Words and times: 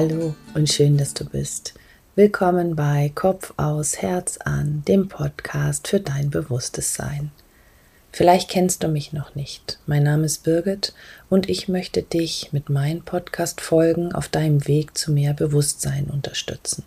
Hallo 0.00 0.36
und 0.54 0.68
schön, 0.68 0.96
dass 0.96 1.12
du 1.12 1.24
bist. 1.24 1.74
Willkommen 2.14 2.76
bei 2.76 3.10
Kopf 3.16 3.52
aus, 3.56 4.00
Herz 4.00 4.38
an, 4.44 4.84
dem 4.86 5.08
Podcast 5.08 5.88
für 5.88 5.98
dein 5.98 6.30
bewusstes 6.30 6.94
Sein. 6.94 7.32
Vielleicht 8.12 8.48
kennst 8.48 8.84
du 8.84 8.86
mich 8.86 9.12
noch 9.12 9.34
nicht. 9.34 9.80
Mein 9.86 10.04
Name 10.04 10.26
ist 10.26 10.44
Birgit 10.44 10.92
und 11.28 11.48
ich 11.48 11.66
möchte 11.66 12.02
dich 12.02 12.50
mit 12.52 12.70
meinen 12.70 13.02
Podcast-Folgen 13.02 14.12
auf 14.12 14.28
deinem 14.28 14.68
Weg 14.68 14.96
zu 14.96 15.10
mehr 15.10 15.34
Bewusstsein 15.34 16.04
unterstützen. 16.04 16.84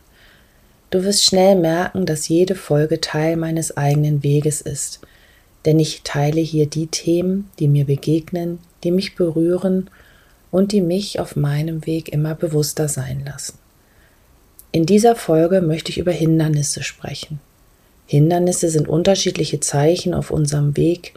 Du 0.90 1.04
wirst 1.04 1.26
schnell 1.26 1.58
merken, 1.58 2.06
dass 2.06 2.30
jede 2.30 2.56
Folge 2.56 3.02
Teil 3.02 3.36
meines 3.36 3.76
eigenen 3.76 4.24
Weges 4.24 4.62
ist, 4.62 5.02
denn 5.66 5.80
ich 5.80 6.04
teile 6.06 6.40
hier 6.40 6.66
die 6.66 6.88
Themen, 6.88 7.50
die 7.60 7.68
mir 7.68 7.84
begegnen, 7.84 8.60
die 8.86 8.92
mich 8.92 9.16
berühren 9.16 9.90
und 10.52 10.72
die 10.72 10.82
mich 10.82 11.20
auf 11.20 11.36
meinem 11.36 11.86
Weg 11.86 12.10
immer 12.10 12.36
bewusster 12.36 12.88
sein 12.88 13.24
lassen. 13.26 13.58
In 14.74 14.86
dieser 14.86 15.16
Folge 15.16 15.62
möchte 15.62 15.92
ich 15.92 15.98
über 15.98 16.12
Hindernisse 16.12 16.84
sprechen. 16.84 17.40
Hindernisse 18.06 18.70
sind 18.70 18.88
unterschiedliche 18.88 19.60
Zeichen 19.60 20.14
auf 20.14 20.32
unserem 20.32 20.78
Weg 20.78 21.14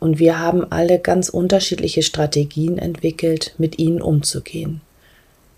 und 0.00 0.18
wir 0.18 0.38
haben 0.38 0.70
alle 0.70 0.98
ganz 0.98 1.28
unterschiedliche 1.28 2.02
Strategien 2.02 2.78
entwickelt, 2.78 3.54
mit 3.58 3.78
ihnen 3.78 4.00
umzugehen. 4.00 4.80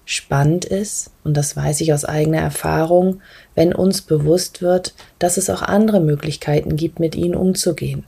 Spannend 0.05 0.65
ist, 0.65 1.11
und 1.23 1.37
das 1.37 1.57
weiß 1.57 1.81
ich 1.83 1.93
aus 1.93 2.05
eigener 2.05 2.39
Erfahrung, 2.41 3.21
wenn 3.55 3.73
uns 3.73 4.03
bewusst 4.03 4.61
wird, 4.61 4.95
dass 5.21 5.37
es 5.37 5.51
auch 5.51 5.63
andere 5.63 6.01
Möglichkeiten 6.01 6.75
gibt, 6.75 6.99
mit 6.99 7.15
ihnen 7.15 7.37
umzugehen. 7.37 8.05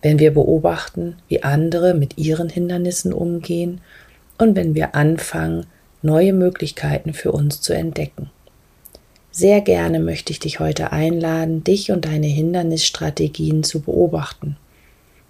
Wenn 0.00 0.18
wir 0.18 0.32
beobachten, 0.32 1.16
wie 1.28 1.42
andere 1.42 1.92
mit 1.92 2.16
ihren 2.16 2.48
Hindernissen 2.48 3.12
umgehen 3.12 3.80
und 4.38 4.56
wenn 4.56 4.74
wir 4.74 4.94
anfangen, 4.94 5.66
neue 6.02 6.32
Möglichkeiten 6.32 7.14
für 7.14 7.32
uns 7.32 7.60
zu 7.60 7.72
entdecken. 7.72 8.30
Sehr 9.30 9.60
gerne 9.62 9.98
möchte 9.98 10.32
ich 10.32 10.38
dich 10.38 10.60
heute 10.60 10.92
einladen, 10.92 11.64
dich 11.64 11.90
und 11.90 12.04
deine 12.04 12.26
Hindernisstrategien 12.26 13.64
zu 13.64 13.80
beobachten. 13.80 14.56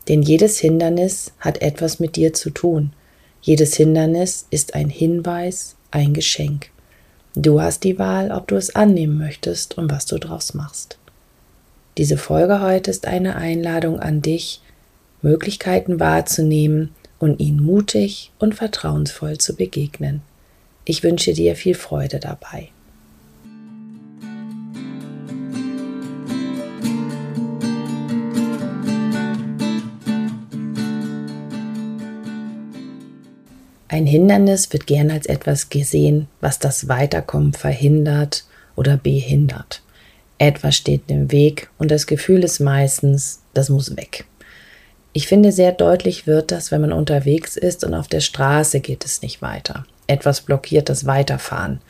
Denn 0.08 0.20
jedes 0.20 0.58
Hindernis 0.58 1.32
hat 1.38 1.62
etwas 1.62 2.00
mit 2.00 2.16
dir 2.16 2.34
zu 2.34 2.50
tun. 2.50 2.92
Jedes 3.40 3.74
Hindernis 3.74 4.46
ist 4.50 4.74
ein 4.74 4.90
Hinweis, 4.90 5.76
ein 5.90 6.12
Geschenk. 6.12 6.70
Du 7.34 7.62
hast 7.62 7.84
die 7.84 7.98
Wahl, 7.98 8.30
ob 8.30 8.48
du 8.48 8.56
es 8.56 8.74
annehmen 8.74 9.16
möchtest 9.16 9.78
und 9.78 9.90
was 9.90 10.04
du 10.06 10.18
draus 10.18 10.54
machst. 10.54 10.98
Diese 11.96 12.18
Folge 12.18 12.60
heute 12.60 12.90
ist 12.90 13.06
eine 13.06 13.36
Einladung 13.36 14.00
an 14.00 14.20
dich, 14.20 14.60
Möglichkeiten 15.22 15.98
wahrzunehmen 15.98 16.90
und 17.18 17.40
ihnen 17.40 17.62
mutig 17.62 18.32
und 18.38 18.54
vertrauensvoll 18.54 19.38
zu 19.38 19.56
begegnen. 19.56 20.22
Ich 20.84 21.02
wünsche 21.02 21.32
dir 21.32 21.56
viel 21.56 21.74
Freude 21.74 22.20
dabei. 22.20 22.68
Ein 33.94 34.06
Hindernis 34.06 34.72
wird 34.72 34.88
gern 34.88 35.12
als 35.12 35.26
etwas 35.26 35.68
gesehen, 35.68 36.26
was 36.40 36.58
das 36.58 36.88
Weiterkommen 36.88 37.52
verhindert 37.52 38.44
oder 38.74 38.96
behindert. 38.96 39.82
Etwas 40.38 40.74
steht 40.74 41.02
im 41.06 41.30
Weg 41.30 41.70
und 41.78 41.92
das 41.92 42.08
Gefühl 42.08 42.42
ist 42.42 42.58
meistens, 42.58 43.40
das 43.54 43.68
muss 43.68 43.96
weg. 43.96 44.24
Ich 45.16 45.28
finde, 45.28 45.52
sehr 45.52 45.70
deutlich 45.70 46.26
wird 46.26 46.50
das, 46.50 46.72
wenn 46.72 46.80
man 46.80 46.92
unterwegs 46.92 47.56
ist 47.56 47.84
und 47.84 47.94
auf 47.94 48.08
der 48.08 48.18
Straße 48.18 48.80
geht 48.80 49.04
es 49.04 49.22
nicht 49.22 49.42
weiter. 49.42 49.86
Etwas 50.08 50.40
blockiert 50.40 50.88
das 50.88 51.06
Weiterfahren. 51.06 51.80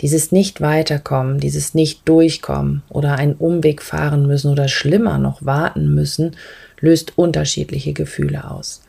Dieses 0.00 0.32
Nicht-Weiterkommen, 0.32 1.40
dieses 1.40 1.74
Nicht-Durchkommen 1.74 2.82
oder 2.88 3.16
einen 3.16 3.34
Umweg 3.34 3.82
fahren 3.82 4.26
müssen 4.26 4.50
oder 4.50 4.68
schlimmer 4.68 5.18
noch 5.18 5.44
warten 5.44 5.94
müssen, 5.94 6.36
löst 6.80 7.12
unterschiedliche 7.18 7.92
Gefühle 7.92 8.50
aus. 8.50 8.80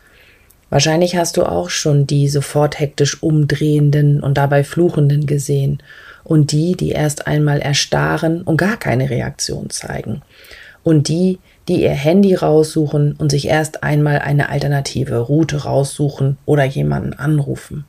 Wahrscheinlich 0.69 1.18
hast 1.18 1.35
du 1.35 1.44
auch 1.44 1.69
schon 1.69 2.08
die 2.08 2.30
sofort 2.30 2.80
hektisch 2.80 3.22
umdrehenden 3.22 4.24
und 4.24 4.38
dabei 4.38 4.64
fluchenden 4.64 5.25
gesehen 5.25 5.84
und 6.24 6.53
die, 6.53 6.78
die 6.78 6.91
erst 6.91 7.28
einmal 7.28 7.59
erstarren 7.59 8.41
und 8.41 8.56
gar 8.56 8.78
keine 8.78 9.09
Reaktion 9.09 9.69
zeigen 9.69 10.22
und 10.85 11.09
die, 11.09 11.40
die 11.68 11.81
ihr 11.81 11.92
Handy 11.92 12.36
raussuchen 12.36 13.14
und 13.14 13.31
sich 13.31 13.48
erst 13.48 13.84
einmal 13.84 14.20
eine 14.20 14.50
alternative 14.50 15.20
Route 15.20 15.64
raussuchen 15.64 16.38
oder 16.46 16.64
jemanden 16.64 17.14
anrufen. 17.14 17.86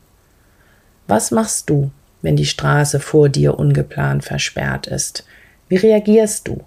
Was 1.07 1.31
machst 1.31 1.69
du, 1.71 1.91
wenn 2.23 2.37
die 2.37 2.47
Straße 2.47 3.01
vor 3.01 3.29
dir 3.29 3.59
ungeplant 3.59 4.25
versperrt 4.25 4.87
ist? 4.87 5.25
Wie 5.69 5.77
reagierst 5.77 6.49
du? 6.49 6.65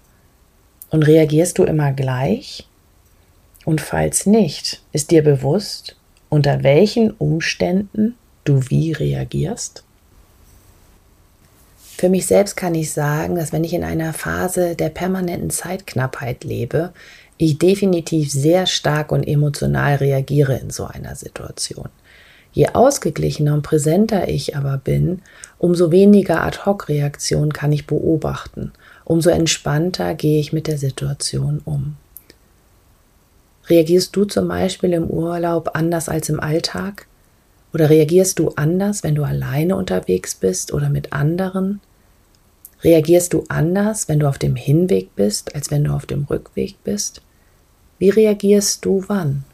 Und 0.90 1.02
reagierst 1.02 1.58
du 1.58 1.64
immer 1.64 1.92
gleich? 1.92 2.66
Und 3.64 3.80
falls 3.80 4.26
nicht, 4.26 4.80
ist 4.92 5.10
dir 5.10 5.22
bewusst, 5.22 5.96
unter 6.28 6.62
welchen 6.62 7.10
Umständen 7.10 8.14
du 8.44 8.70
wie 8.70 8.92
reagierst? 8.92 9.84
Für 12.00 12.08
mich 12.08 12.26
selbst 12.26 12.56
kann 12.56 12.74
ich 12.74 12.92
sagen, 12.92 13.34
dass 13.34 13.52
wenn 13.52 13.62
ich 13.62 13.74
in 13.74 13.84
einer 13.84 14.14
Phase 14.14 14.74
der 14.74 14.88
permanenten 14.88 15.50
Zeitknappheit 15.50 16.44
lebe, 16.44 16.94
ich 17.36 17.58
definitiv 17.58 18.32
sehr 18.32 18.64
stark 18.64 19.12
und 19.12 19.28
emotional 19.28 19.96
reagiere 19.96 20.56
in 20.56 20.70
so 20.70 20.86
einer 20.86 21.14
Situation. 21.14 21.90
Je 22.52 22.68
ausgeglichener 22.68 23.52
und 23.52 23.60
präsenter 23.60 24.28
ich 24.28 24.56
aber 24.56 24.78
bin, 24.78 25.20
umso 25.58 25.90
weniger 25.90 26.42
Ad-hoc-Reaktionen 26.42 27.52
kann 27.52 27.70
ich 27.70 27.86
beobachten, 27.86 28.72
umso 29.04 29.28
entspannter 29.28 30.14
gehe 30.14 30.40
ich 30.40 30.54
mit 30.54 30.68
der 30.68 30.78
Situation 30.78 31.60
um. 31.66 31.96
Reagierst 33.68 34.16
du 34.16 34.24
zum 34.24 34.48
Beispiel 34.48 34.94
im 34.94 35.04
Urlaub 35.04 35.72
anders 35.74 36.08
als 36.08 36.30
im 36.30 36.40
Alltag? 36.40 37.06
Oder 37.74 37.90
reagierst 37.90 38.38
du 38.38 38.52
anders, 38.56 39.02
wenn 39.02 39.16
du 39.16 39.22
alleine 39.22 39.76
unterwegs 39.76 40.34
bist 40.34 40.72
oder 40.72 40.88
mit 40.88 41.12
anderen? 41.12 41.82
Reagierst 42.82 43.32
du 43.34 43.44
anders, 43.48 44.08
wenn 44.08 44.20
du 44.20 44.28
auf 44.28 44.38
dem 44.38 44.56
Hinweg 44.56 45.14
bist, 45.14 45.54
als 45.54 45.70
wenn 45.70 45.84
du 45.84 45.92
auf 45.92 46.06
dem 46.06 46.24
Rückweg 46.24 46.82
bist? 46.82 47.20
Wie 47.98 48.10
reagierst 48.10 48.84
du 48.84 49.04
wann? 49.08 49.44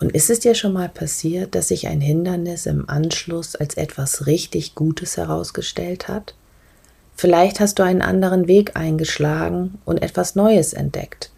Und 0.00 0.12
ist 0.12 0.30
es 0.30 0.40
dir 0.40 0.54
schon 0.54 0.72
mal 0.72 0.88
passiert, 0.88 1.54
dass 1.54 1.68
sich 1.68 1.86
ein 1.86 2.00
Hindernis 2.00 2.66
im 2.66 2.88
Anschluss 2.88 3.54
als 3.54 3.74
etwas 3.74 4.26
richtig 4.26 4.74
Gutes 4.74 5.16
herausgestellt 5.16 6.08
hat? 6.08 6.34
Vielleicht 7.14 7.60
hast 7.60 7.78
du 7.78 7.82
einen 7.82 8.02
anderen 8.02 8.48
Weg 8.48 8.76
eingeschlagen 8.76 9.78
und 9.84 10.02
etwas 10.02 10.34
Neues 10.34 10.72
entdeckt 10.72 11.32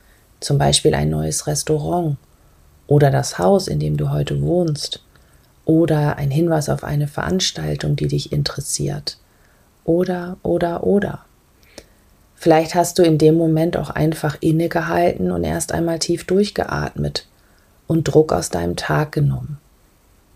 zum 0.45 0.59
Beispiel 0.59 0.95
ein 0.95 1.11
neues 1.11 1.47
Restaurant 1.47 2.17
oder 2.87 3.11
das 3.11 3.39
Haus, 3.39 3.67
in 3.67 3.81
dem 3.81 3.97
du 3.97 4.11
heute 4.11 4.41
wohnst 4.43 5.03
oder 5.65 6.17
ein 6.17 6.31
Hinweis 6.31 6.69
auf 6.69 6.85
eine 6.85 7.09
Veranstaltung, 7.09 7.97
die 7.97 8.09
dich 8.09 8.31
interessiert 8.31 9.19
oder 9.85 10.39
oder 10.43 10.85
oder. 10.85 11.25
Vielleicht 12.35 12.75
hast 12.75 12.99
du 12.99 13.03
in 13.03 13.17
dem 13.19 13.37
Moment 13.37 13.77
auch 13.77 13.91
einfach 13.91 14.37
innegehalten 14.41 15.31
und 15.31 15.45
erst 15.45 15.73
einmal 15.73 15.99
tief 15.99 16.25
durchgeatmet 16.25 17.27
und 17.87 18.05
Druck 18.05 18.33
aus 18.33 18.51
deinem 18.51 18.77
Tag 18.77 19.13
genommen. 19.13 19.59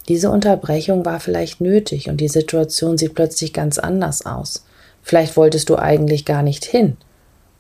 Diese 0.08 0.30
Unterbrechung 0.30 1.04
war 1.04 1.20
vielleicht 1.20 1.60
nötig 1.60 2.08
und 2.08 2.18
die 2.18 2.28
Situation 2.28 2.96
sieht 2.96 3.14
plötzlich 3.14 3.52
ganz 3.52 3.78
anders 3.78 4.24
aus. 4.24 4.64
Vielleicht 5.02 5.36
wolltest 5.36 5.68
du 5.68 5.76
eigentlich 5.76 6.24
gar 6.24 6.42
nicht 6.42 6.64
hin 6.64 6.96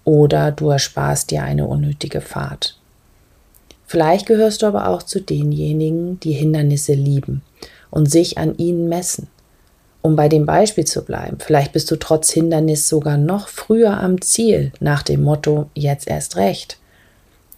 oder 0.04 0.50
du 0.50 0.70
ersparst 0.70 1.30
dir 1.30 1.42
eine 1.42 1.66
unnötige 1.66 2.22
Fahrt. 2.22 2.78
Vielleicht 3.86 4.26
gehörst 4.26 4.62
du 4.62 4.66
aber 4.66 4.88
auch 4.88 5.02
zu 5.02 5.20
denjenigen, 5.20 6.20
die 6.20 6.32
Hindernisse 6.32 6.94
lieben 6.94 7.42
und 7.90 8.10
sich 8.10 8.38
an 8.38 8.56
ihnen 8.56 8.88
messen. 8.88 9.28
Um 10.00 10.16
bei 10.16 10.28
dem 10.28 10.46
Beispiel 10.46 10.84
zu 10.84 11.04
bleiben, 11.04 11.38
vielleicht 11.40 11.72
bist 11.72 11.90
du 11.90 11.96
trotz 11.96 12.30
Hindernis 12.30 12.88
sogar 12.88 13.16
noch 13.16 13.48
früher 13.48 13.98
am 13.98 14.20
Ziel 14.20 14.72
nach 14.80 15.02
dem 15.02 15.22
Motto 15.22 15.70
jetzt 15.74 16.06
erst 16.08 16.36
recht. 16.36 16.78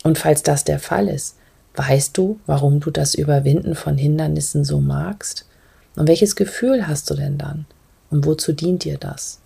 Und 0.03 0.19
falls 0.19 0.43
das 0.43 0.65
der 0.65 0.79
Fall 0.79 1.09
ist, 1.09 1.37
weißt 1.77 2.17
du, 2.17 2.41
warum 2.47 2.81
du 2.81 2.91
das 2.91 3.15
Überwinden 3.15 3.75
von 3.75 3.99
Hindernissen 3.99 4.65
so 4.65 4.81
magst? 4.81 5.47
Und 5.97 6.09
welches 6.09 6.35
Gefühl 6.35 6.87
hast 6.87 7.11
du 7.11 7.15
denn 7.15 7.37
dann? 7.37 7.67
Und 8.11 8.27
wozu 8.27 8.53
dient 8.53 8.85
dir 8.85 8.97
das? 8.99 9.39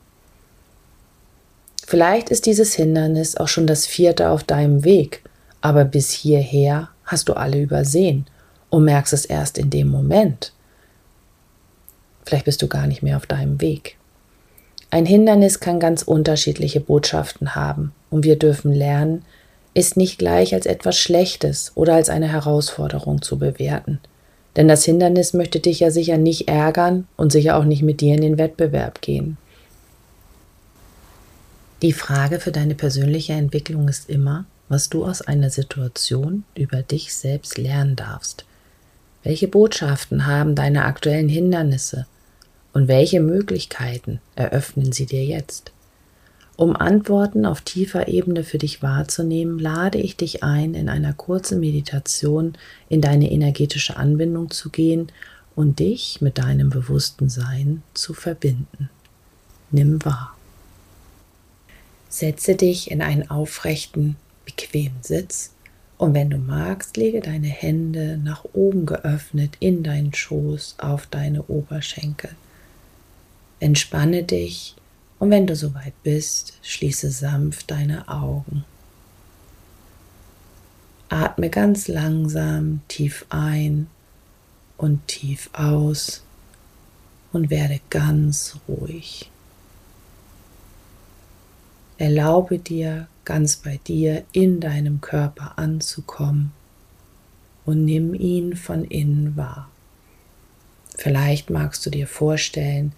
Vielleicht 1.86 2.30
ist 2.30 2.46
dieses 2.46 2.74
Hindernis 2.74 3.36
auch 3.36 3.48
schon 3.48 3.66
das 3.66 3.84
vierte 3.84 4.30
auf 4.30 4.42
deinem 4.42 4.84
Weg, 4.84 5.22
aber 5.60 5.84
bis 5.84 6.10
hierher 6.10 6.88
hast 7.04 7.28
du 7.28 7.34
alle 7.34 7.60
übersehen 7.60 8.26
und 8.70 8.84
merkst 8.84 9.12
es 9.12 9.26
erst 9.26 9.58
in 9.58 9.68
dem 9.68 9.88
Moment. 9.88 10.53
Vielleicht 12.24 12.44
bist 12.46 12.62
du 12.62 12.68
gar 12.68 12.86
nicht 12.86 13.02
mehr 13.02 13.16
auf 13.16 13.26
deinem 13.26 13.60
Weg. 13.60 13.96
Ein 14.90 15.06
Hindernis 15.06 15.60
kann 15.60 15.80
ganz 15.80 16.02
unterschiedliche 16.02 16.80
Botschaften 16.80 17.54
haben 17.54 17.92
und 18.10 18.24
wir 18.24 18.38
dürfen 18.38 18.72
lernen, 18.72 19.24
es 19.74 19.96
nicht 19.96 20.18
gleich 20.18 20.54
als 20.54 20.66
etwas 20.66 20.96
Schlechtes 20.96 21.72
oder 21.74 21.94
als 21.94 22.08
eine 22.08 22.28
Herausforderung 22.28 23.20
zu 23.20 23.38
bewerten. 23.38 23.98
Denn 24.56 24.68
das 24.68 24.84
Hindernis 24.84 25.32
möchte 25.32 25.58
dich 25.58 25.80
ja 25.80 25.90
sicher 25.90 26.16
nicht 26.16 26.46
ärgern 26.46 27.08
und 27.16 27.32
sicher 27.32 27.56
auch 27.56 27.64
nicht 27.64 27.82
mit 27.82 28.00
dir 28.00 28.14
in 28.14 28.20
den 28.20 28.38
Wettbewerb 28.38 29.02
gehen. 29.02 29.36
Die 31.82 31.92
Frage 31.92 32.38
für 32.38 32.52
deine 32.52 32.76
persönliche 32.76 33.32
Entwicklung 33.32 33.88
ist 33.88 34.08
immer, 34.08 34.44
was 34.68 34.88
du 34.88 35.04
aus 35.04 35.22
einer 35.22 35.50
Situation 35.50 36.44
über 36.54 36.82
dich 36.82 37.14
selbst 37.14 37.58
lernen 37.58 37.96
darfst. 37.96 38.44
Welche 39.24 39.48
Botschaften 39.48 40.26
haben 40.26 40.54
deine 40.54 40.84
aktuellen 40.84 41.28
Hindernisse 41.28 42.06
und 42.74 42.88
welche 42.88 43.20
Möglichkeiten 43.20 44.20
eröffnen 44.34 44.92
sie 44.92 45.06
dir 45.06 45.24
jetzt? 45.24 45.72
Um 46.56 46.76
Antworten 46.76 47.46
auf 47.46 47.62
tiefer 47.62 48.06
Ebene 48.08 48.44
für 48.44 48.58
dich 48.58 48.82
wahrzunehmen, 48.82 49.58
lade 49.58 49.98
ich 49.98 50.16
dich 50.16 50.44
ein, 50.44 50.74
in 50.74 50.88
einer 50.88 51.12
kurzen 51.12 51.60
Meditation 51.60 52.54
in 52.88 53.00
deine 53.00 53.30
energetische 53.30 53.96
Anbindung 53.96 54.50
zu 54.50 54.70
gehen 54.70 55.08
und 55.56 55.78
dich 55.78 56.20
mit 56.20 56.38
deinem 56.38 56.70
bewussten 56.70 57.28
Sein 57.28 57.82
zu 57.94 58.12
verbinden. 58.12 58.90
Nimm 59.70 60.04
wahr. 60.04 60.36
Setze 62.08 62.54
dich 62.54 62.90
in 62.90 63.02
einen 63.02 63.30
aufrechten, 63.30 64.16
bequemen 64.44 64.98
Sitz 65.02 65.52
und 65.96 66.14
wenn 66.14 66.30
du 66.30 66.38
magst, 66.38 66.96
lege 66.96 67.20
deine 67.20 67.48
Hände 67.48 68.18
nach 68.22 68.44
oben 68.52 68.84
geöffnet 68.86 69.56
in 69.58 69.82
deinen 69.82 70.12
Schoß 70.12 70.76
auf 70.78 71.06
deine 71.06 71.44
Oberschenkel. 71.44 72.30
Entspanne 73.64 74.24
dich 74.24 74.76
und 75.18 75.30
wenn 75.30 75.46
du 75.46 75.56
soweit 75.56 75.94
bist, 76.02 76.52
schließe 76.60 77.10
sanft 77.10 77.70
deine 77.70 78.08
Augen. 78.08 78.66
Atme 81.08 81.48
ganz 81.48 81.88
langsam 81.88 82.82
tief 82.88 83.24
ein 83.30 83.86
und 84.76 85.08
tief 85.08 85.48
aus 85.54 86.22
und 87.32 87.48
werde 87.48 87.80
ganz 87.88 88.58
ruhig. 88.68 89.30
Erlaube 91.96 92.58
dir, 92.58 93.08
ganz 93.24 93.56
bei 93.56 93.80
dir 93.86 94.24
in 94.32 94.60
deinem 94.60 95.00
Körper 95.00 95.58
anzukommen 95.58 96.52
und 97.64 97.86
nimm 97.86 98.12
ihn 98.12 98.56
von 98.56 98.84
innen 98.84 99.38
wahr. 99.38 99.70
Vielleicht 100.98 101.48
magst 101.48 101.86
du 101.86 101.88
dir 101.88 102.06
vorstellen, 102.06 102.92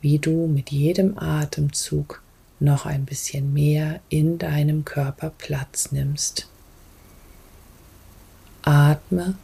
wie 0.00 0.18
du 0.18 0.46
mit 0.46 0.70
jedem 0.70 1.18
Atemzug 1.18 2.22
noch 2.60 2.86
ein 2.86 3.04
bisschen 3.04 3.52
mehr 3.52 4.00
in 4.08 4.38
deinem 4.38 4.84
Körper 4.84 5.30
Platz 5.30 5.92
nimmst. 5.92 6.48
Atme 8.62 9.36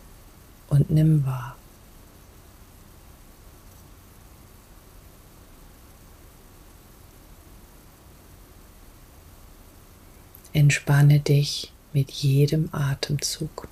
und 0.69 0.91
nimm 0.91 1.25
wahr. 1.27 1.57
Entspanne 10.53 11.21
dich 11.21 11.73
mit 11.93 12.11
jedem 12.11 12.69
Atemzug. 12.73 13.69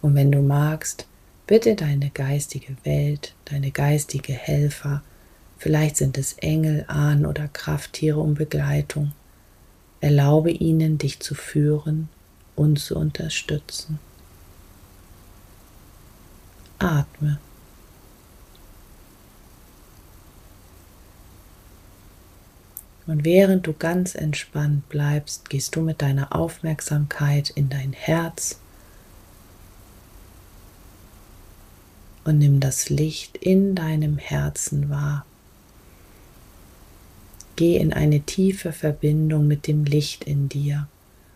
Und 0.00 0.14
wenn 0.14 0.32
du 0.32 0.40
magst, 0.40 1.06
bitte 1.46 1.74
deine 1.74 2.10
geistige 2.10 2.76
Welt, 2.84 3.34
deine 3.46 3.70
geistige 3.70 4.32
Helfer, 4.32 5.02
Vielleicht 5.58 5.96
sind 5.96 6.16
es 6.16 6.34
Engel, 6.34 6.84
Ahnen 6.86 7.26
oder 7.26 7.48
Krafttiere 7.48 8.20
um 8.20 8.34
Begleitung. 8.34 9.12
Erlaube 10.00 10.52
ihnen, 10.52 10.98
dich 10.98 11.18
zu 11.20 11.34
führen 11.34 12.08
und 12.54 12.78
zu 12.78 12.96
unterstützen. 12.96 13.98
Atme. 16.78 17.38
Und 23.08 23.24
während 23.24 23.66
du 23.66 23.72
ganz 23.72 24.14
entspannt 24.14 24.88
bleibst, 24.90 25.48
gehst 25.48 25.74
du 25.74 25.80
mit 25.80 26.02
deiner 26.02 26.36
Aufmerksamkeit 26.36 27.50
in 27.50 27.70
dein 27.70 27.94
Herz 27.94 28.60
und 32.24 32.38
nimm 32.38 32.60
das 32.60 32.90
Licht 32.90 33.38
in 33.38 33.74
deinem 33.74 34.18
Herzen 34.18 34.90
wahr. 34.90 35.24
Geh 37.58 37.76
in 37.76 37.92
eine 37.92 38.20
tiefe 38.20 38.70
Verbindung 38.70 39.48
mit 39.48 39.66
dem 39.66 39.84
Licht 39.84 40.22
in 40.22 40.48
dir 40.48 40.86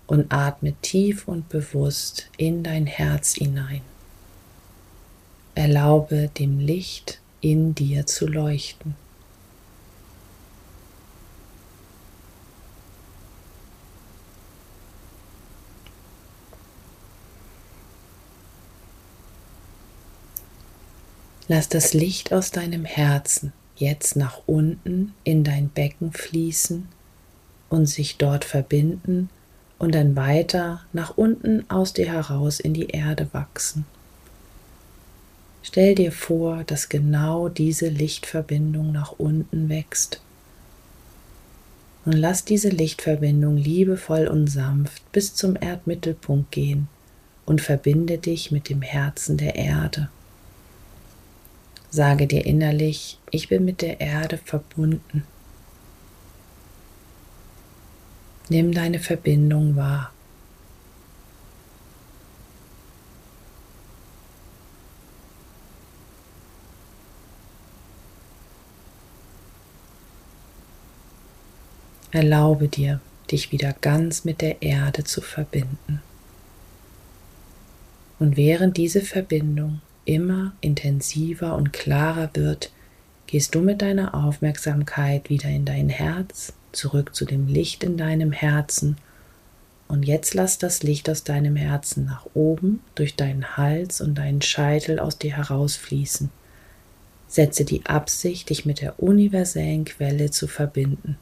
und 0.06 0.32
atme 0.32 0.72
tief 0.80 1.26
und 1.26 1.48
bewusst 1.48 2.28
in 2.36 2.62
dein 2.62 2.86
Herz 2.86 3.34
hinein. 3.34 3.80
Erlaube 5.56 6.30
dem 6.38 6.60
Licht 6.60 7.20
in 7.40 7.74
dir 7.74 8.06
zu 8.06 8.28
leuchten. 8.28 8.94
Lass 21.48 21.68
das 21.68 21.94
Licht 21.94 22.32
aus 22.32 22.52
deinem 22.52 22.84
Herzen 22.84 23.52
jetzt 23.82 24.16
nach 24.16 24.40
unten 24.46 25.12
in 25.24 25.44
dein 25.44 25.68
Becken 25.68 26.12
fließen 26.12 26.88
und 27.68 27.86
sich 27.86 28.16
dort 28.16 28.44
verbinden 28.44 29.28
und 29.78 29.94
dann 29.94 30.14
weiter 30.14 30.82
nach 30.92 31.16
unten 31.16 31.68
aus 31.68 31.92
dir 31.92 32.06
heraus 32.06 32.60
in 32.60 32.72
die 32.72 32.88
Erde 32.88 33.28
wachsen. 33.32 33.84
Stell 35.64 35.94
dir 35.94 36.12
vor, 36.12 36.64
dass 36.64 36.88
genau 36.88 37.48
diese 37.48 37.88
Lichtverbindung 37.88 38.92
nach 38.92 39.12
unten 39.18 39.68
wächst. 39.68 40.20
Und 42.04 42.12
lass 42.12 42.44
diese 42.44 42.68
Lichtverbindung 42.68 43.56
liebevoll 43.56 44.26
und 44.26 44.48
sanft 44.48 45.10
bis 45.12 45.34
zum 45.34 45.56
Erdmittelpunkt 45.60 46.50
gehen 46.50 46.88
und 47.46 47.60
verbinde 47.60 48.18
dich 48.18 48.50
mit 48.50 48.68
dem 48.68 48.82
Herzen 48.82 49.36
der 49.36 49.54
Erde. 49.54 50.08
Sage 51.94 52.26
dir 52.26 52.46
innerlich, 52.46 53.18
ich 53.30 53.50
bin 53.50 53.66
mit 53.66 53.82
der 53.82 54.00
Erde 54.00 54.38
verbunden. 54.38 55.26
Nimm 58.48 58.72
deine 58.72 58.98
Verbindung 58.98 59.76
wahr. 59.76 60.10
Erlaube 72.10 72.68
dir, 72.68 73.02
dich 73.30 73.52
wieder 73.52 73.74
ganz 73.74 74.24
mit 74.24 74.40
der 74.40 74.62
Erde 74.62 75.04
zu 75.04 75.20
verbinden. 75.20 76.00
Und 78.18 78.38
während 78.38 78.78
diese 78.78 79.02
Verbindung 79.02 79.82
immer 80.04 80.52
intensiver 80.60 81.56
und 81.56 81.72
klarer 81.72 82.30
wird, 82.34 82.72
gehst 83.26 83.54
du 83.54 83.60
mit 83.60 83.82
deiner 83.82 84.14
Aufmerksamkeit 84.14 85.30
wieder 85.30 85.48
in 85.48 85.64
dein 85.64 85.88
Herz, 85.88 86.52
zurück 86.72 87.14
zu 87.14 87.24
dem 87.24 87.46
Licht 87.46 87.84
in 87.84 87.96
deinem 87.96 88.32
Herzen 88.32 88.96
und 89.92 90.04
jetzt 90.04 90.32
lass 90.32 90.56
das 90.56 90.82
Licht 90.82 91.10
aus 91.10 91.22
deinem 91.22 91.54
Herzen 91.54 92.06
nach 92.06 92.24
oben 92.32 92.80
durch 92.94 93.14
deinen 93.14 93.58
Hals 93.58 94.00
und 94.00 94.14
deinen 94.14 94.40
Scheitel 94.40 94.98
aus 94.98 95.18
dir 95.18 95.36
herausfließen. 95.36 96.30
Setze 97.28 97.66
die 97.66 97.84
Absicht, 97.84 98.48
dich 98.48 98.64
mit 98.64 98.80
der 98.80 99.02
universellen 99.02 99.84
Quelle 99.84 100.30
zu 100.30 100.46
verbinden. 100.46 101.18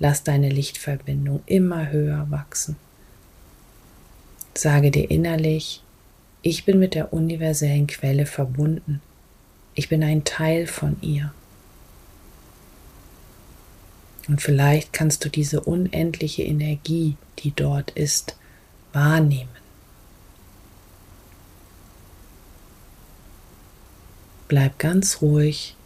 Lass 0.00 0.24
deine 0.24 0.48
Lichtverbindung 0.48 1.44
immer 1.46 1.92
höher 1.92 2.28
wachsen. 2.30 2.74
Sage 4.54 4.90
dir 4.90 5.08
innerlich, 5.08 5.80
ich 6.42 6.64
bin 6.64 6.78
mit 6.78 6.94
der 6.94 7.12
universellen 7.12 7.86
Quelle 7.86 8.26
verbunden. 8.26 9.02
Ich 9.74 9.88
bin 9.88 10.02
ein 10.02 10.24
Teil 10.24 10.66
von 10.66 10.96
ihr. 11.00 11.32
Und 14.28 14.40
vielleicht 14.40 14.92
kannst 14.92 15.24
du 15.24 15.28
diese 15.28 15.60
unendliche 15.60 16.42
Energie, 16.42 17.16
die 17.40 17.52
dort 17.52 17.90
ist, 17.90 18.36
wahrnehmen. 18.92 19.48
Bleib 24.48 24.78
ganz 24.78 25.20
ruhig 25.20 25.76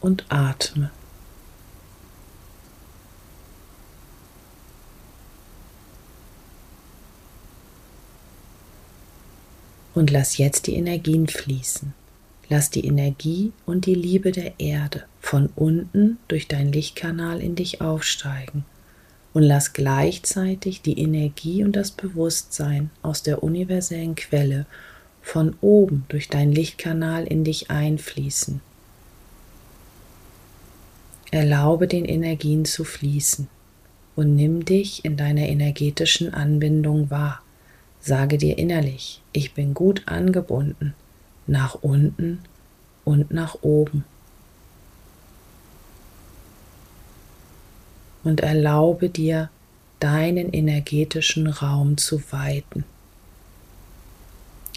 und 0.00 0.26
atme. 0.28 0.90
Und 9.96 10.10
lass 10.10 10.36
jetzt 10.36 10.66
die 10.66 10.74
Energien 10.74 11.26
fließen. 11.26 11.94
Lass 12.50 12.68
die 12.68 12.84
Energie 12.86 13.52
und 13.64 13.86
die 13.86 13.94
Liebe 13.94 14.30
der 14.30 14.60
Erde 14.60 15.04
von 15.22 15.48
unten 15.56 16.18
durch 16.28 16.48
deinen 16.48 16.70
Lichtkanal 16.70 17.40
in 17.40 17.54
dich 17.54 17.80
aufsteigen. 17.80 18.66
Und 19.32 19.42
lass 19.42 19.72
gleichzeitig 19.72 20.82
die 20.82 21.00
Energie 21.00 21.64
und 21.64 21.76
das 21.76 21.92
Bewusstsein 21.92 22.90
aus 23.00 23.22
der 23.22 23.42
universellen 23.42 24.16
Quelle 24.16 24.66
von 25.22 25.56
oben 25.62 26.04
durch 26.08 26.28
deinen 26.28 26.52
Lichtkanal 26.52 27.24
in 27.24 27.42
dich 27.42 27.70
einfließen. 27.70 28.60
Erlaube 31.30 31.88
den 31.88 32.04
Energien 32.04 32.66
zu 32.66 32.84
fließen 32.84 33.48
und 34.14 34.36
nimm 34.36 34.66
dich 34.66 35.06
in 35.06 35.16
deiner 35.16 35.48
energetischen 35.48 36.34
Anbindung 36.34 37.08
wahr. 37.08 37.40
Sage 38.06 38.38
dir 38.38 38.56
innerlich, 38.56 39.20
ich 39.32 39.52
bin 39.52 39.74
gut 39.74 40.04
angebunden, 40.06 40.94
nach 41.48 41.74
unten 41.74 42.38
und 43.04 43.32
nach 43.32 43.56
oben. 43.62 44.04
Und 48.22 48.42
erlaube 48.42 49.08
dir, 49.08 49.50
deinen 49.98 50.52
energetischen 50.52 51.48
Raum 51.48 51.96
zu 51.96 52.22
weiten. 52.30 52.84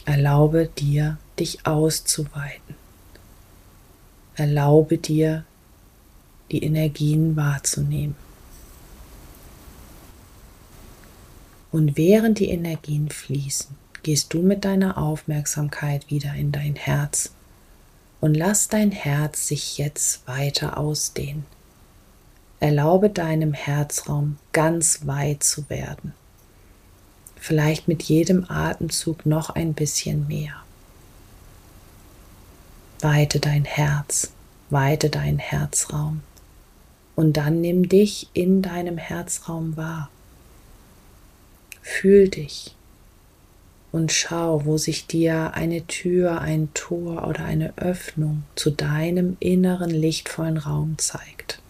Erlaube 0.06 0.68
dir, 0.68 1.20
dich 1.38 1.68
auszuweiten. 1.68 2.74
Erlaube 4.38 4.98
dir, 4.98 5.46
die 6.50 6.64
Energien 6.64 7.36
wahrzunehmen. 7.36 8.16
Und 11.72 11.98
während 11.98 12.40
die 12.40 12.50
Energien 12.50 13.10
fließen, 13.10 13.76
gehst 14.04 14.34
du 14.34 14.42
mit 14.42 14.66
deiner 14.66 14.98
Aufmerksamkeit 14.98 16.10
wieder 16.10 16.34
in 16.34 16.52
dein 16.52 16.76
Herz 16.76 17.32
und 18.22 18.36
lass 18.36 18.68
dein 18.68 18.92
Herz 18.92 19.48
sich 19.48 19.78
jetzt 19.78 20.28
weiter 20.28 20.78
ausdehnen. 20.78 21.46
Erlaube 22.60 23.10
deinem 23.10 23.54
Herzraum 23.54 24.38
ganz 24.52 25.06
weit 25.06 25.44
zu 25.44 25.70
werden. 25.70 26.14
Vielleicht 27.38 27.88
mit 27.88 28.04
jedem 28.04 28.50
Atemzug 28.50 29.26
noch 29.26 29.50
ein 29.50 29.74
bisschen 29.74 30.28
mehr. 30.28 30.54
Weite 33.00 33.40
dein 33.40 33.64
Herz, 33.64 34.32
weite 34.70 35.10
deinen 35.10 35.40
Herzraum 35.40 36.22
und 37.16 37.38
dann 37.38 37.62
nimm 37.62 37.88
dich 37.88 38.30
in 38.34 38.62
deinem 38.62 38.98
Herzraum 38.98 39.78
wahr. 39.78 40.10
Fühl 41.82 42.30
dich 42.30 42.76
und 43.92 44.12
schau, 44.12 44.66
wo 44.66 44.78
sich 44.78 45.08
dir 45.08 45.54
eine 45.54 45.86
Tür, 45.88 46.42
ein 46.42 46.70
Tor 46.74 47.28
oder 47.28 47.44
eine 47.46 47.78
Öffnung 47.78 48.44
zu 48.56 48.70
deinem 48.70 49.38
inneren 49.40 49.90
lichtvollen 49.90 50.58
Raum 50.58 50.96
zeigt. 50.98 51.62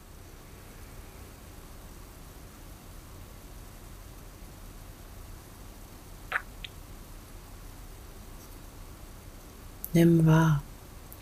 Nimm 9.93 10.25
wahr 10.25 10.61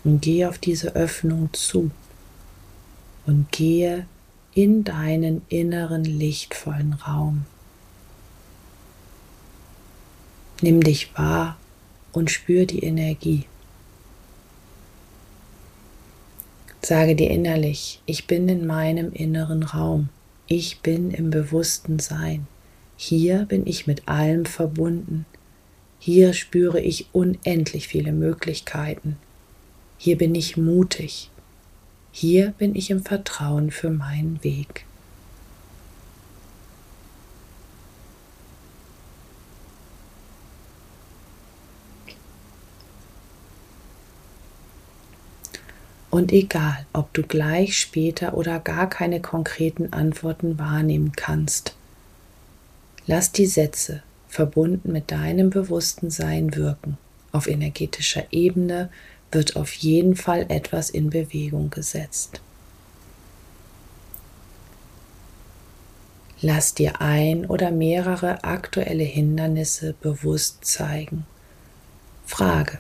und 0.04 0.22
geh 0.22 0.46
auf 0.46 0.58
diese 0.58 0.96
Öffnung 0.96 1.50
zu 1.54 1.90
und 3.26 3.52
gehe 3.52 4.06
in 4.54 4.84
deinen 4.84 5.42
inneren 5.48 6.04
lichtvollen 6.04 6.94
Raum. 6.94 7.46
Nimm 10.62 10.82
dich 10.82 11.16
wahr 11.16 11.58
und 12.12 12.32
spür 12.32 12.66
die 12.66 12.84
Energie. 12.84 13.46
Sage 16.82 17.16
dir 17.16 17.30
innerlich, 17.30 18.02
ich 18.06 18.26
bin 18.26 18.50
in 18.50 18.66
meinem 18.66 19.12
inneren 19.12 19.62
Raum. 19.62 20.10
Ich 20.48 20.80
bin 20.80 21.12
im 21.12 21.30
bewussten 21.30 22.00
Sein. 22.00 22.48
Hier 22.96 23.46
bin 23.46 23.68
ich 23.68 23.86
mit 23.86 24.08
allem 24.08 24.46
verbunden. 24.46 25.28
Hier 26.00 26.34
spüre 26.34 26.80
ich 26.80 27.08
unendlich 27.12 27.88
viele 27.88 28.12
Möglichkeiten. 28.12 29.18
Hier 30.00 30.18
bin 30.18 30.34
ich 30.34 30.58
mutig. 30.58 31.30
Hier 32.12 32.56
bin 32.58 32.74
ich 32.74 32.90
im 32.90 33.04
Vertrauen 33.04 33.70
für 33.70 33.92
meinen 33.92 34.44
Weg. 34.44 34.87
Und 46.10 46.32
egal, 46.32 46.86
ob 46.94 47.14
du 47.14 47.24
gleich 47.24 47.78
später 47.78 48.36
oder 48.36 48.60
gar 48.60 48.90
keine 48.90 49.22
konkreten 49.22 49.92
Antworten 49.92 50.58
wahrnehmen 50.58 51.12
kannst, 51.16 51.76
lass 53.06 53.32
die 53.32 53.46
Sätze 53.46 54.04
verbunden 54.28 54.92
mit 54.92 55.12
deinem 55.12 55.50
bewussten 55.50 56.10
Sein 56.10 56.56
wirken. 56.56 56.98
Auf 57.32 57.48
energetischer 57.48 58.26
Ebene 58.32 58.90
wird 59.32 59.56
auf 59.56 59.74
jeden 59.74 60.16
Fall 60.16 60.46
etwas 60.50 60.90
in 60.90 61.10
Bewegung 61.10 61.70
gesetzt. 61.70 62.42
Lass 66.40 66.76
dir 66.76 67.02
ein 67.02 67.46
oder 67.48 67.72
mehrere 67.72 68.44
aktuelle 68.44 69.04
Hindernisse 69.04 69.96
bewusst 70.02 70.66
zeigen. 70.66 71.26
Frage, 72.26 72.78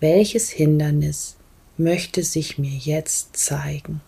welches 0.00 0.50
Hindernis 0.50 1.36
möchte 1.78 2.22
sich 2.22 2.58
mir 2.58 2.76
jetzt 2.76 3.36
zeigen? 3.36 4.00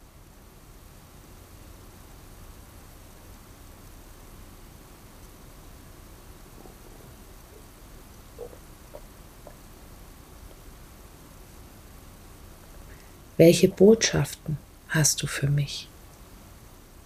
Welche 13.37 13.69
Botschaften 13.69 14.59
hast 14.89 15.23
du 15.23 15.29
für 15.29 15.49
mich? 15.49 15.89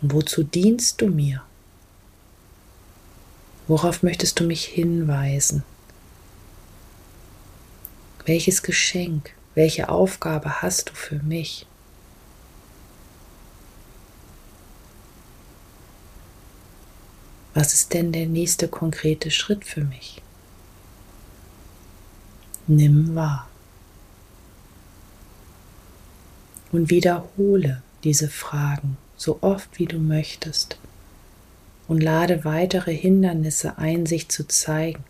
Und 0.01 0.15
wozu 0.15 0.43
dienst 0.43 1.01
du 1.03 1.09
mir? 1.09 1.43
Worauf 3.69 4.03
möchtest 4.03 4.41
du 4.41 4.45
mich 4.45 4.65
hinweisen? 4.65 5.63
Welches 8.25 8.63
Geschenk, 8.63 9.35
welche 9.55 9.89
Aufgabe 9.89 10.63
hast 10.63 10.91
du 10.91 10.95
für 10.95 11.17
mich? 11.23 11.67
Was 17.55 17.75
ist 17.75 17.93
denn 17.93 18.13
der 18.13 18.27
nächste 18.27 18.69
konkrete 18.69 19.31
Schritt 19.31 19.65
für 19.65 19.85
mich? 19.85 20.23
Nimm 22.67 23.15
wahr. 23.15 23.49
und 26.73 26.91
wiederhole 26.91 27.83
diese 28.03 28.29
Fragen 28.29 28.97
so 29.17 29.39
oft 29.43 29.79
wie 29.79 29.87
du 29.87 29.99
möchtest 29.99 30.79
und 31.87 32.03
lade 32.03 32.45
weitere 32.45 32.95
Hindernisse 32.95 33.79
ein, 33.79 34.07
sich 34.07 34.29
zu 34.29 34.49
zeigen. 34.49 35.05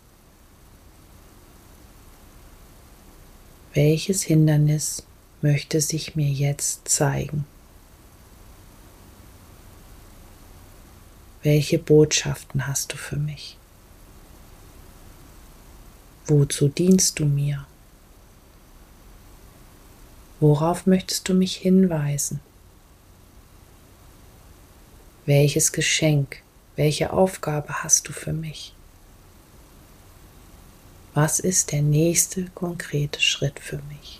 Welches 3.75 4.21
Hindernis 4.21 5.01
möchte 5.41 5.81
sich 5.81 6.15
mir 6.15 6.29
jetzt 6.29 6.87
zeigen? 6.87 7.45
Welche 11.41 11.79
Botschaften 11.79 12.67
hast 12.67 12.93
du 12.93 12.97
für 12.97 13.15
mich? 13.15 13.57
Wozu 16.27 16.67
dienst 16.67 17.17
du 17.17 17.25
mir? 17.25 17.65
Worauf 20.39 20.85
möchtest 20.85 21.27
du 21.27 21.33
mich 21.33 21.55
hinweisen? 21.55 22.41
Welches 25.25 25.71
Geschenk, 25.71 26.43
welche 26.75 27.11
Aufgabe 27.11 27.81
hast 27.83 28.07
du 28.07 28.13
für 28.13 28.33
mich? 28.33 28.75
Was 31.15 31.39
ist 31.39 31.71
der 31.71 31.83
nächste 31.83 32.45
konkrete 32.55 33.21
Schritt 33.21 33.59
für 33.59 33.79
mich? 33.89 34.19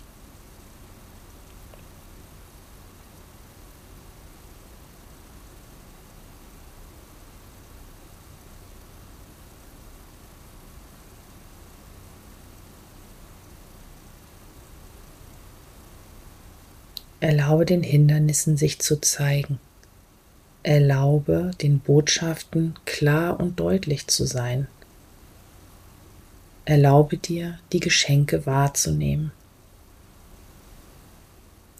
Erlaube 17.18 17.64
den 17.64 17.82
Hindernissen 17.82 18.56
sich 18.56 18.80
zu 18.80 19.00
zeigen. 19.00 19.58
Erlaube 20.62 21.50
den 21.60 21.80
Botschaften 21.80 22.74
klar 22.84 23.40
und 23.40 23.58
deutlich 23.58 24.06
zu 24.06 24.26
sein. 24.26 24.68
Erlaube 26.64 27.18
dir, 27.18 27.58
die 27.72 27.80
Geschenke 27.80 28.46
wahrzunehmen. 28.46 29.32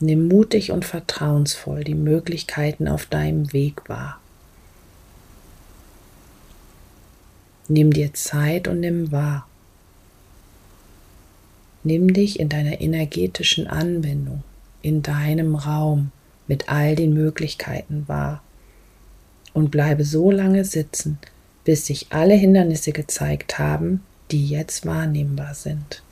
Nimm 0.00 0.28
mutig 0.28 0.70
und 0.72 0.84
vertrauensvoll 0.84 1.84
die 1.84 1.94
Möglichkeiten 1.94 2.88
auf 2.88 3.06
deinem 3.06 3.52
Weg 3.52 3.88
wahr. 3.88 4.20
Nimm 7.68 7.92
dir 7.92 8.12
Zeit 8.12 8.68
und 8.68 8.80
nimm 8.80 9.10
wahr. 9.10 9.46
nimm 11.84 12.12
dich 12.12 12.40
in 12.40 12.48
deiner 12.48 12.80
energetischen 12.80 13.66
Anbindung, 13.66 14.42
in 14.82 15.02
deinem 15.02 15.54
Raum 15.54 16.10
mit 16.46 16.68
all 16.68 16.96
den 16.96 17.14
Möglichkeiten 17.14 18.04
wahr 18.06 18.42
und 19.52 19.70
bleibe 19.70 20.04
so 20.04 20.30
lange 20.30 20.64
sitzen, 20.64 21.18
bis 21.62 21.86
sich 21.86 22.06
alle 22.10 22.34
Hindernisse 22.34 22.92
gezeigt 22.92 23.58
haben, 23.58 24.02
die 24.34 24.48
jetzt 24.48 24.84
wahrnehmbar 24.84 25.54
sind. 25.54 26.02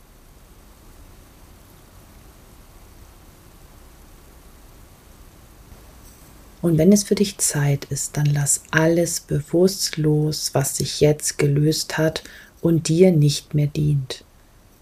Und 6.61 6.79
wenn 6.79 6.93
es 6.93 7.03
für 7.03 7.17
dich 7.17 7.39
Zeit 7.39 7.87
ist, 7.87 8.17
dann 8.17 8.27
lass 8.27 8.63
alles 8.71 9.19
bewusst 9.19 9.97
los, 9.97 10.51
was 10.53 10.77
sich 10.77 11.01
jetzt 11.01 11.37
gelöst 11.37 11.99
hat 11.99 12.23
und 12.61 12.87
dir 12.87 13.11
nicht 13.11 13.55
mehr 13.55 13.67
dient. 13.67 14.25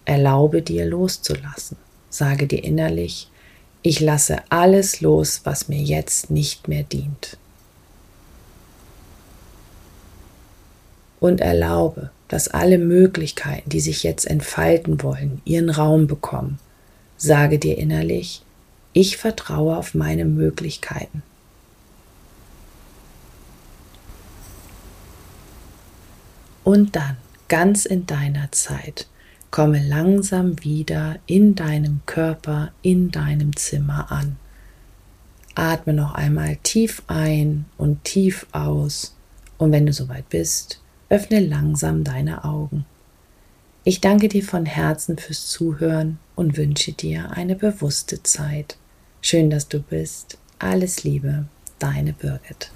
Erlaube 0.04 0.60
dir 0.60 0.84
loszulassen. 0.84 1.78
Sage 2.10 2.46
dir 2.46 2.62
innerlich, 2.62 3.30
ich 3.80 4.00
lasse 4.00 4.42
alles 4.50 5.00
los, 5.00 5.40
was 5.44 5.68
mir 5.68 5.80
jetzt 5.80 6.30
nicht 6.30 6.68
mehr 6.68 6.82
dient. 6.82 7.38
Und 11.20 11.40
erlaube, 11.40 12.10
dass 12.28 12.48
alle 12.48 12.78
Möglichkeiten, 12.78 13.70
die 13.70 13.80
sich 13.80 14.02
jetzt 14.02 14.26
entfalten 14.26 15.02
wollen, 15.02 15.42
ihren 15.44 15.70
Raum 15.70 16.06
bekommen. 16.06 16.58
Sage 17.16 17.58
dir 17.58 17.76
innerlich, 17.76 18.42
ich 18.92 19.16
vertraue 19.16 19.76
auf 19.76 19.94
meine 19.94 20.24
Möglichkeiten. 20.24 21.22
Und 26.64 26.96
dann, 26.96 27.16
ganz 27.48 27.84
in 27.84 28.06
deiner 28.06 28.52
Zeit, 28.52 29.08
komme 29.50 29.86
langsam 29.86 30.62
wieder 30.62 31.18
in 31.26 31.54
deinem 31.54 32.00
Körper, 32.06 32.72
in 32.82 33.10
deinem 33.10 33.56
Zimmer 33.56 34.10
an. 34.12 34.36
Atme 35.54 35.92
noch 35.92 36.14
einmal 36.14 36.56
tief 36.62 37.02
ein 37.08 37.64
und 37.76 38.04
tief 38.04 38.46
aus. 38.52 39.16
Und 39.58 39.72
wenn 39.72 39.86
du 39.86 39.92
soweit 39.92 40.28
bist, 40.28 40.80
öffne 41.10 41.40
langsam 41.40 42.04
deine 42.04 42.44
Augen. 42.44 42.86
Ich 43.84 44.00
danke 44.00 44.28
dir 44.28 44.44
von 44.44 44.64
Herzen 44.64 45.18
fürs 45.18 45.48
Zuhören 45.48 46.18
und 46.36 46.56
wünsche 46.56 46.92
dir 46.92 47.32
eine 47.32 47.56
bewusste 47.56 48.22
Zeit. 48.22 48.76
Schön, 49.20 49.50
dass 49.50 49.68
du 49.68 49.80
bist. 49.80 50.38
Alles 50.58 51.04
Liebe, 51.04 51.46
deine 51.78 52.12
Birgit. 52.12 52.70